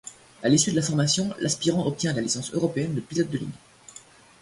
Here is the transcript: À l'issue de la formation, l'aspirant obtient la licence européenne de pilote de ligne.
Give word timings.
À 0.41 0.49
l'issue 0.49 0.71
de 0.71 0.75
la 0.77 0.81
formation, 0.81 1.29
l'aspirant 1.39 1.85
obtient 1.85 2.11
la 2.13 2.21
licence 2.23 2.51
européenne 2.55 2.95
de 2.95 3.01
pilote 3.01 3.29
de 3.29 3.37
ligne. 3.37 3.49